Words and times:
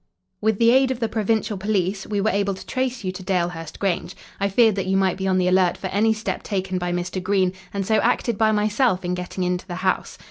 With 0.41 0.57
the 0.57 0.71
aid 0.71 0.89
of 0.89 0.99
the 0.99 1.07
provincial 1.07 1.59
police, 1.59 2.07
we 2.07 2.19
were 2.19 2.31
able 2.31 2.55
to 2.55 2.65
trace 2.65 3.03
you 3.03 3.11
to 3.11 3.21
Dalehurst 3.21 3.77
Grange. 3.77 4.15
I 4.39 4.49
feared 4.49 4.73
that 4.77 4.87
you 4.87 4.97
might 4.97 5.15
be 5.15 5.27
on 5.27 5.37
the 5.37 5.47
alert 5.47 5.77
for 5.77 5.89
any 5.91 6.11
step 6.11 6.41
taken 6.41 6.79
by 6.79 6.91
Mr. 6.91 7.21
Green, 7.21 7.53
and 7.71 7.85
so 7.85 7.97
acted 7.99 8.35
by 8.35 8.51
myself 8.51 9.05
in 9.05 9.13
getting 9.13 9.43
into 9.43 9.67
the 9.67 9.75
house. 9.85 10.17